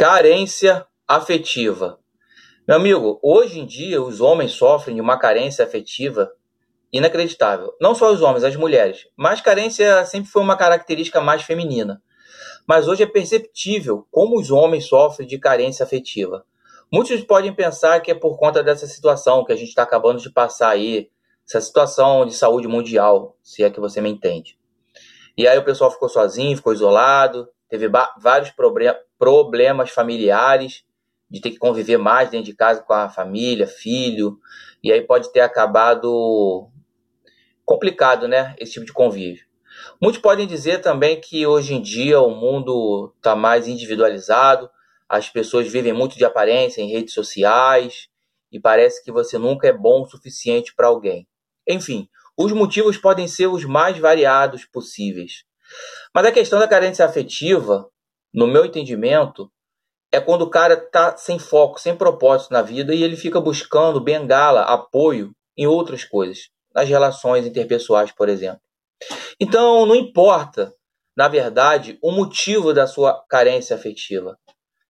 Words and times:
Carência 0.00 0.86
afetiva. 1.06 1.98
Meu 2.66 2.78
amigo, 2.78 3.20
hoje 3.22 3.60
em 3.60 3.66
dia 3.66 4.00
os 4.00 4.22
homens 4.22 4.52
sofrem 4.52 4.96
de 4.96 5.02
uma 5.02 5.18
carência 5.18 5.62
afetiva 5.62 6.32
inacreditável. 6.90 7.74
Não 7.78 7.94
só 7.94 8.10
os 8.10 8.22
homens, 8.22 8.42
as 8.42 8.56
mulheres. 8.56 9.06
Mas 9.14 9.42
carência 9.42 10.06
sempre 10.06 10.30
foi 10.30 10.40
uma 10.40 10.56
característica 10.56 11.20
mais 11.20 11.42
feminina. 11.42 12.02
Mas 12.66 12.88
hoje 12.88 13.02
é 13.02 13.06
perceptível 13.06 14.06
como 14.10 14.40
os 14.40 14.50
homens 14.50 14.86
sofrem 14.86 15.28
de 15.28 15.38
carência 15.38 15.84
afetiva. 15.84 16.46
Muitos 16.90 17.20
podem 17.20 17.54
pensar 17.54 18.00
que 18.00 18.10
é 18.10 18.14
por 18.14 18.38
conta 18.38 18.62
dessa 18.62 18.86
situação 18.86 19.44
que 19.44 19.52
a 19.52 19.56
gente 19.56 19.68
está 19.68 19.82
acabando 19.82 20.18
de 20.18 20.30
passar 20.30 20.70
aí, 20.70 21.10
essa 21.46 21.60
situação 21.60 22.24
de 22.24 22.32
saúde 22.32 22.66
mundial, 22.66 23.36
se 23.42 23.62
é 23.62 23.68
que 23.68 23.78
você 23.78 24.00
me 24.00 24.08
entende. 24.08 24.58
E 25.36 25.46
aí 25.46 25.58
o 25.58 25.64
pessoal 25.64 25.90
ficou 25.90 26.08
sozinho, 26.08 26.56
ficou 26.56 26.72
isolado, 26.72 27.50
teve 27.68 27.86
vários 28.18 28.50
problemas 29.20 29.90
familiares, 29.90 30.82
de 31.30 31.40
ter 31.40 31.50
que 31.50 31.58
conviver 31.58 31.98
mais 31.98 32.30
dentro 32.30 32.46
de 32.46 32.56
casa 32.56 32.82
com 32.82 32.94
a 32.94 33.10
família, 33.10 33.66
filho, 33.66 34.38
e 34.82 34.90
aí 34.90 35.02
pode 35.02 35.30
ter 35.30 35.40
acabado 35.40 36.68
complicado, 37.64 38.26
né, 38.26 38.56
esse 38.58 38.72
tipo 38.72 38.86
de 38.86 38.92
convívio. 38.92 39.44
Muitos 40.00 40.20
podem 40.20 40.46
dizer 40.46 40.80
também 40.80 41.20
que 41.20 41.46
hoje 41.46 41.74
em 41.74 41.82
dia 41.82 42.20
o 42.20 42.30
mundo 42.30 43.12
está 43.16 43.36
mais 43.36 43.68
individualizado, 43.68 44.68
as 45.08 45.28
pessoas 45.28 45.68
vivem 45.68 45.92
muito 45.92 46.16
de 46.16 46.24
aparência 46.24 46.80
em 46.80 46.90
redes 46.90 47.14
sociais 47.14 48.08
e 48.50 48.58
parece 48.58 49.04
que 49.04 49.12
você 49.12 49.38
nunca 49.38 49.68
é 49.68 49.72
bom 49.72 50.02
o 50.02 50.06
suficiente 50.06 50.74
para 50.74 50.88
alguém. 50.88 51.28
Enfim, 51.68 52.08
os 52.36 52.52
motivos 52.52 52.96
podem 52.96 53.28
ser 53.28 53.46
os 53.46 53.64
mais 53.64 53.98
variados 53.98 54.64
possíveis. 54.64 55.44
Mas 56.12 56.26
a 56.26 56.32
questão 56.32 56.58
da 56.58 56.66
carência 56.66 57.04
afetiva, 57.04 57.88
no 58.32 58.46
meu 58.46 58.64
entendimento, 58.64 59.50
é 60.12 60.20
quando 60.20 60.42
o 60.42 60.50
cara 60.50 60.74
está 60.74 61.16
sem 61.16 61.38
foco, 61.38 61.80
sem 61.80 61.96
propósito 61.96 62.52
na 62.52 62.62
vida 62.62 62.94
e 62.94 63.02
ele 63.02 63.16
fica 63.16 63.40
buscando 63.40 64.02
bengala, 64.02 64.62
apoio 64.62 65.32
em 65.56 65.66
outras 65.66 66.04
coisas, 66.04 66.48
nas 66.74 66.88
relações 66.88 67.46
interpessoais, 67.46 68.10
por 68.12 68.28
exemplo. 68.28 68.60
Então, 69.40 69.86
não 69.86 69.94
importa, 69.94 70.72
na 71.16 71.28
verdade, 71.28 71.98
o 72.02 72.10
motivo 72.10 72.72
da 72.72 72.86
sua 72.86 73.24
carência 73.28 73.76
afetiva. 73.76 74.36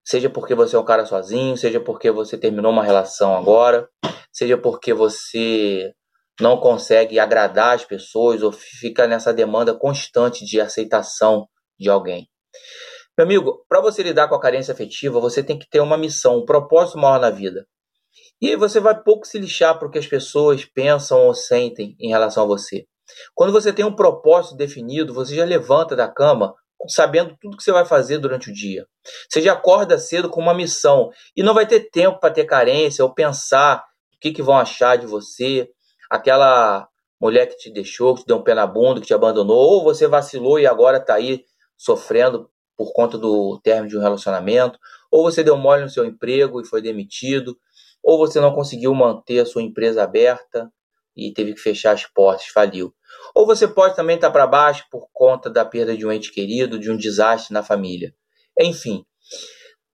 Seja 0.05 0.31
porque 0.31 0.55
você 0.55 0.75
é 0.75 0.79
um 0.79 0.85
cara 0.85 1.05
sozinho, 1.07 1.57
seja 1.57 1.81
porque 1.81 2.11
você 2.11 2.37
terminou 2.37 2.73
uma 2.73 2.83
relação 2.83 3.37
agora, 3.37 3.89
seja 4.33 4.57
porque 4.57 4.95
você 4.95 5.93
não 6.41 6.57
consegue 6.57 7.19
agradar 7.19 7.75
as 7.75 7.85
pessoas 7.85 8.43
ou 8.43 8.51
fica 8.51 9.07
nessa 9.07 9.33
demanda 9.33 9.75
constante 9.75 10.45
de 10.45 10.61
aceitação 10.61 11.47
de 11.79 11.91
alguém. 11.91 12.27
Meu 13.21 13.27
amigo, 13.27 13.67
para 13.69 13.83
você 13.83 14.03
lidar 14.03 14.29
com 14.29 14.35
a 14.35 14.41
carência 14.41 14.73
afetiva, 14.73 15.21
você 15.21 15.43
tem 15.43 15.59
que 15.59 15.69
ter 15.69 15.81
uma 15.81 15.99
missão, 15.99 16.39
um 16.39 16.47
propósito 16.47 16.97
maior 16.97 17.21
na 17.21 17.29
vida. 17.29 17.67
E 18.41 18.49
aí 18.49 18.57
você 18.57 18.81
vai 18.81 18.99
pouco 18.99 19.27
se 19.27 19.39
lixar 19.39 19.79
para 19.79 19.87
o 19.87 19.91
que 19.91 19.99
as 19.99 20.07
pessoas 20.07 20.65
pensam 20.65 21.27
ou 21.27 21.35
sentem 21.35 21.95
em 22.01 22.09
relação 22.09 22.45
a 22.45 22.47
você. 22.47 22.87
Quando 23.35 23.53
você 23.53 23.75
tem 23.75 23.85
um 23.85 23.95
propósito 23.95 24.57
definido, 24.57 25.13
você 25.13 25.35
já 25.35 25.45
levanta 25.45 25.95
da 25.95 26.09
cama 26.09 26.55
sabendo 26.89 27.37
tudo 27.39 27.59
que 27.59 27.63
você 27.63 27.73
vai 27.73 27.85
fazer 27.85 28.17
durante 28.17 28.49
o 28.49 28.55
dia. 28.55 28.87
Você 29.29 29.43
já 29.43 29.53
acorda 29.53 29.99
cedo 29.99 30.31
com 30.31 30.41
uma 30.41 30.55
missão 30.55 31.11
e 31.37 31.43
não 31.43 31.53
vai 31.53 31.67
ter 31.67 31.91
tempo 31.91 32.19
para 32.19 32.33
ter 32.33 32.47
carência 32.47 33.05
ou 33.05 33.13
pensar 33.13 33.85
o 34.17 34.19
que, 34.19 34.33
que 34.33 34.43
vão 34.43 34.57
achar 34.57 34.97
de 34.97 35.07
você, 35.07 35.69
aquela 36.09 36.89
mulher 37.21 37.49
que 37.49 37.59
te 37.59 37.71
deixou, 37.71 38.15
que 38.15 38.23
te 38.23 38.29
deu 38.29 38.39
um 38.39 38.43
pé 38.43 38.55
na 38.55 38.67
bunda, 38.67 38.99
que 38.99 39.09
te 39.09 39.13
abandonou, 39.13 39.75
ou 39.75 39.85
você 39.85 40.07
vacilou 40.07 40.59
e 40.59 40.67
agora 40.67 40.97
está 40.97 41.17
aí 41.17 41.45
sofrendo 41.77 42.49
por 42.81 42.95
conta 42.95 43.19
do 43.19 43.61
término 43.63 43.91
de 43.91 43.99
um 43.99 44.01
relacionamento, 44.01 44.79
ou 45.11 45.23
você 45.23 45.45
deu 45.45 45.55
mole 45.55 45.83
no 45.83 45.91
seu 45.91 46.03
emprego 46.03 46.63
e 46.63 46.65
foi 46.65 46.81
demitido, 46.81 47.55
ou 48.03 48.17
você 48.17 48.41
não 48.41 48.55
conseguiu 48.55 48.95
manter 48.95 49.39
a 49.41 49.45
sua 49.45 49.61
empresa 49.61 50.03
aberta 50.03 50.73
e 51.15 51.31
teve 51.31 51.53
que 51.53 51.61
fechar 51.61 51.93
as 51.93 52.07
portas, 52.07 52.47
faliu. 52.47 52.95
Ou 53.35 53.45
você 53.45 53.69
pode 53.69 53.95
também 53.95 54.17
estar 54.17 54.31
para 54.31 54.47
baixo 54.47 54.87
por 54.91 55.09
conta 55.13 55.51
da 55.51 55.63
perda 55.63 55.95
de 55.95 56.07
um 56.07 56.11
ente 56.11 56.33
querido, 56.33 56.79
de 56.79 56.91
um 56.91 56.97
desastre 56.97 57.53
na 57.53 57.63
família. 57.63 58.15
Enfim, 58.59 59.05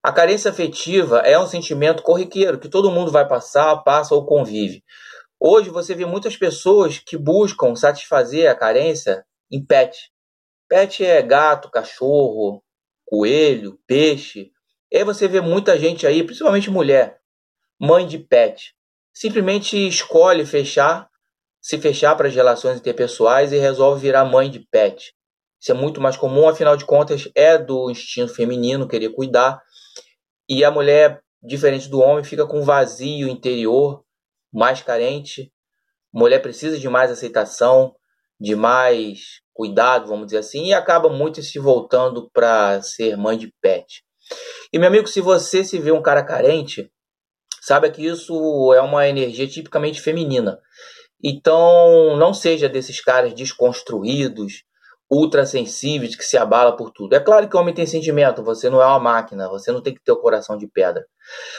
a 0.01 0.13
carência 0.13 0.53
afetiva 0.53 1.19
é 1.23 1.37
um 1.37 1.47
sentimento 1.49 2.05
corriqueiro 2.05 2.61
que 2.61 2.69
todo 2.69 2.93
mundo 2.93 3.11
vai 3.11 3.27
passar, 3.27 3.79
passa 3.79 4.15
ou 4.15 4.25
convive. 4.25 4.85
Hoje 5.41 5.71
você 5.71 5.93
vê 5.93 6.07
muitas 6.07 6.37
pessoas 6.37 7.01
que 7.01 7.17
buscam 7.17 7.75
satisfazer 7.75 8.49
a 8.49 8.55
carência 8.55 9.27
em 9.51 9.61
pet. 9.67 10.13
Pet 10.69 11.05
é 11.05 11.21
gato, 11.21 11.69
cachorro, 11.69 12.63
coelho, 13.07 13.79
peixe. 13.87 14.51
E 14.93 14.99
aí 14.99 15.05
você 15.05 15.27
vê 15.27 15.41
muita 15.41 15.79
gente 15.79 16.07
aí, 16.07 16.23
principalmente 16.23 16.71
mulher, 16.71 17.19
mãe 17.81 18.07
de 18.07 18.19
pet, 18.19 18.75
simplesmente 19.15 19.77
escolhe 19.89 20.45
fechar 20.45 21.09
se 21.67 21.79
fechar 21.79 22.15
para 22.15 22.29
as 22.29 22.35
relações 22.35 22.79
interpessoais 22.79 23.51
e 23.51 23.59
resolve 23.59 24.01
virar 24.01 24.25
mãe 24.25 24.49
de 24.49 24.61
pet. 24.61 25.13
Isso 25.61 25.73
é 25.73 25.75
muito 25.75 26.01
mais 26.01 26.17
comum, 26.17 26.49
afinal 26.49 26.77
de 26.77 26.85
contas, 26.85 27.29
é 27.35 27.59
do 27.59 27.91
instinto 27.91 28.33
feminino 28.33 28.87
querer 28.87 29.09
cuidar. 29.09 29.61
E 30.49 30.65
a 30.65 30.71
mulher, 30.71 31.21
diferente 31.43 31.89
do 31.89 31.99
homem, 31.99 32.23
fica 32.23 32.47
com 32.47 32.61
um 32.61 32.65
vazio 32.65 33.29
interior, 33.29 34.05
mais 34.55 34.81
carente. 34.81 35.53
A 36.15 36.19
mulher 36.21 36.41
precisa 36.41 36.79
de 36.79 36.89
mais 36.89 37.11
aceitação, 37.11 37.97
de 38.41 38.55
mais 38.55 39.41
cuidado, 39.55 40.09
vamos 40.09 40.27
dizer 40.27 40.39
assim, 40.39 40.67
e 40.67 40.75
acaba 40.75 41.09
muito 41.09 41.43
se 41.43 41.59
voltando 41.59 42.31
para 42.33 42.81
ser 42.83 43.17
mãe 43.17 43.39
de 43.39 43.53
pet. 43.61 44.03
E 44.73 44.79
meu 44.79 44.89
amigo, 44.89 45.07
se 45.07 45.21
você 45.21 45.65
se 45.65 45.79
vê 45.79 45.93
um 45.93 46.03
cara 46.03 46.23
carente, 46.23 46.91
saiba 47.63 47.91
que 47.91 48.05
isso 48.05 48.73
é 48.75 48.81
uma 48.81 49.09
energia 49.09 49.47
tipicamente 49.47 50.01
feminina. 50.01 50.59
Então, 51.23 52.17
não 52.17 52.35
seja 52.35 52.69
desses 52.69 53.01
caras 53.01 53.33
desconstruídos, 53.33 54.65
ultra 55.11 55.47
sensíveis, 55.47 56.17
que 56.17 56.25
se 56.25 56.37
abala 56.37 56.77
por 56.77 56.91
tudo. 56.91 57.15
É 57.15 57.21
claro 57.21 57.49
que 57.49 57.57
o 57.57 57.61
homem 57.61 57.75
tem 57.75 57.87
sentimento, 57.87 58.43
você 58.43 58.69
não 58.69 58.83
é 58.83 58.87
uma 58.87 58.99
máquina, 58.99 59.49
você 59.49 59.71
não 59.73 59.81
tem 59.81 59.95
que 59.95 60.03
ter 60.03 60.13
o 60.13 60.21
coração 60.21 60.57
de 60.57 60.67
pedra. 60.67 61.05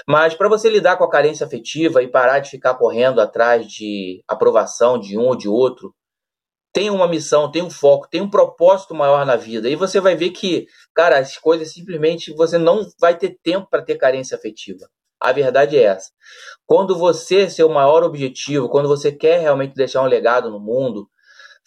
Mas 0.07 0.33
para 0.35 0.49
você 0.49 0.69
lidar 0.69 0.97
com 0.97 1.03
a 1.03 1.09
carência 1.09 1.45
afetiva 1.45 2.03
e 2.03 2.11
parar 2.11 2.39
de 2.39 2.49
ficar 2.49 2.75
correndo 2.75 3.19
atrás 3.19 3.65
de 3.65 4.21
aprovação 4.27 4.99
de 4.99 5.17
um 5.17 5.27
ou 5.27 5.35
de 5.35 5.47
outro, 5.47 5.93
tem 6.77 6.91
uma 6.91 7.07
missão, 7.07 7.49
tem 7.49 7.63
um 7.63 7.71
foco, 7.71 8.07
tem 8.07 8.21
um 8.21 8.29
propósito 8.29 8.93
maior 8.93 9.25
na 9.25 9.35
vida. 9.35 9.67
E 9.67 9.75
você 9.75 9.99
vai 9.99 10.15
ver 10.15 10.29
que, 10.29 10.67
cara, 10.93 11.17
as 11.17 11.35
coisas 11.35 11.73
simplesmente 11.73 12.31
você 12.35 12.59
não 12.59 12.87
vai 12.99 13.17
ter 13.17 13.35
tempo 13.41 13.67
para 13.67 13.81
ter 13.81 13.95
carência 13.95 14.37
afetiva. 14.37 14.87
A 15.19 15.31
verdade 15.31 15.75
é 15.75 15.81
essa. 15.81 16.11
Quando 16.67 16.95
você, 16.95 17.49
seu 17.49 17.67
maior 17.67 18.03
objetivo, 18.03 18.69
quando 18.69 18.87
você 18.87 19.11
quer 19.11 19.39
realmente 19.39 19.73
deixar 19.73 20.03
um 20.03 20.05
legado 20.05 20.51
no 20.51 20.59
mundo, 20.59 21.09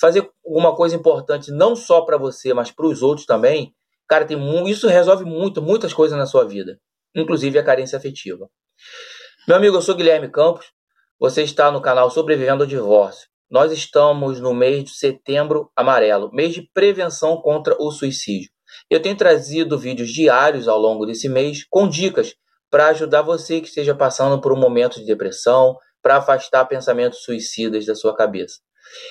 fazer 0.01 0.31
alguma 0.47 0.77
coisa 0.77 0.95
importante 0.95 1.51
não 1.51 1.75
só 1.75 2.03
para 2.03 2.17
você, 2.17 2.55
mas 2.55 2.71
para 2.71 2.87
os 2.87 3.03
outros 3.03 3.27
também, 3.27 3.75
cara, 4.09 4.25
tem 4.25 4.39
isso 4.71 4.87
resolve 4.87 5.25
muito, 5.25 5.61
muitas 5.61 5.93
coisas 5.93 6.17
na 6.17 6.25
sua 6.25 6.45
vida, 6.45 6.79
inclusive 7.17 7.59
a 7.59 7.65
carência 7.65 7.99
afetiva. 7.99 8.49
Meu 9.49 9.57
amigo, 9.57 9.77
eu 9.77 9.83
sou 9.83 9.97
Guilherme 9.97 10.31
Campos. 10.31 10.67
Você 11.19 11.43
está 11.43 11.69
no 11.73 11.83
canal 11.83 12.13
Sobrevivendo 12.13 12.63
ao 12.63 12.69
Divórcio. 12.69 13.29
Nós 13.51 13.73
estamos 13.73 14.39
no 14.39 14.55
mês 14.55 14.85
de 14.85 14.91
setembro 14.91 15.73
amarelo, 15.75 16.31
mês 16.33 16.55
de 16.55 16.71
prevenção 16.73 17.37
contra 17.39 17.77
o 17.81 17.91
suicídio. 17.91 18.49
Eu 18.89 19.03
tenho 19.03 19.17
trazido 19.17 19.77
vídeos 19.77 20.13
diários 20.13 20.69
ao 20.69 20.79
longo 20.79 21.05
desse 21.05 21.29
mês 21.29 21.67
com 21.69 21.89
dicas 21.89 22.37
para 22.71 22.87
ajudar 22.87 23.23
você 23.23 23.61
que 23.61 23.67
esteja 23.67 23.93
passando 23.93 24.41
por 24.41 24.53
um 24.53 24.57
momento 24.57 25.01
de 25.01 25.05
depressão, 25.05 25.77
para 26.01 26.19
afastar 26.19 26.65
pensamentos 26.67 27.25
suicidas 27.25 27.85
da 27.85 27.97
sua 27.97 28.15
cabeça. 28.15 28.61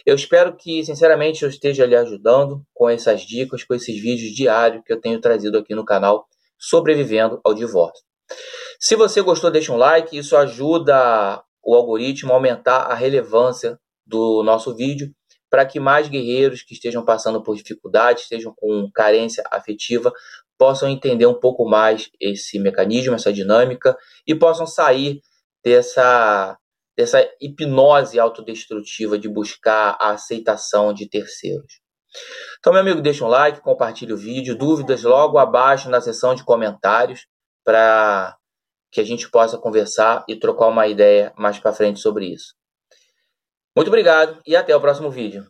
Eu 0.06 0.16
espero 0.16 0.56
que, 0.56 0.86
sinceramente, 0.86 1.44
eu 1.44 1.50
esteja 1.50 1.86
lhe 1.86 1.96
ajudando 1.96 2.64
com 2.74 2.90
essas 2.90 3.22
dicas, 3.22 3.66
com 3.66 3.76
esses 3.76 4.02
vídeos 4.02 4.34
diários 4.34 4.82
que 4.86 4.94
eu 4.94 5.02
tenho 5.02 5.20
trazido 5.20 5.58
aqui 5.58 5.76
no 5.76 5.84
canal 5.84 6.26
Sobrevivendo 6.58 7.42
ao 7.44 7.54
Divórcio. 7.54 8.04
Se 8.80 8.96
você 8.96 9.22
gostou, 9.22 9.52
deixa 9.52 9.74
um 9.74 9.78
like, 9.78 10.18
isso 10.18 10.38
ajuda 10.38 11.44
o 11.62 11.76
algoritmo 11.76 12.32
a 12.32 12.36
aumentar 12.36 12.84
a 12.84 12.96
relevância 12.96 13.78
do 14.10 14.44
nosso 14.44 14.76
vídeo 14.76 15.14
para 15.50 15.66
que 15.66 15.80
mais 15.80 16.08
guerreiros 16.08 16.62
que 16.62 16.74
estejam 16.74 17.04
passando 17.04 17.42
por 17.42 17.56
dificuldades, 17.56 18.24
estejam 18.24 18.54
com 18.56 18.90
carência 18.94 19.44
afetiva, 19.50 20.14
possam 20.58 20.90
entender 20.90 21.26
um 21.26 21.40
pouco 21.40 21.68
mais 21.68 22.10
esse 22.20 22.60
mecanismo, 22.60 23.16
essa 23.16 23.34
dinâmica 23.34 23.98
e 24.28 24.36
possam 24.36 24.68
sair 24.68 25.22
dessa 25.64 26.58
dessa 26.96 27.26
hipnose 27.40 28.20
autodestrutiva 28.20 29.18
de 29.18 29.30
buscar 29.30 29.96
a 30.02 30.12
aceitação 30.12 30.94
de 30.94 31.08
terceiros. 31.08 31.80
Então, 32.60 32.74
meu 32.74 32.82
amigo, 32.82 33.00
deixa 33.00 33.24
um 33.24 33.30
like, 33.30 33.62
compartilhe 33.62 34.12
o 34.12 34.18
vídeo, 34.18 34.54
dúvidas 34.58 35.04
logo 35.04 35.38
abaixo 35.38 35.90
na 35.90 36.02
seção 36.02 36.36
de 36.36 36.44
comentários 36.44 37.26
para 37.64 38.36
que 38.92 39.00
a 39.00 39.06
gente 39.06 39.32
possa 39.32 39.58
conversar 39.58 40.26
e 40.28 40.36
trocar 40.36 40.68
uma 40.68 40.88
ideia 40.88 41.32
mais 41.38 41.58
para 41.58 41.72
frente 41.72 42.02
sobre 42.02 42.26
isso. 42.34 42.59
Muito 43.80 43.88
obrigado 43.88 44.42
e 44.46 44.58
até 44.58 44.76
o 44.76 44.82
próximo 44.82 45.10
vídeo. 45.10 45.48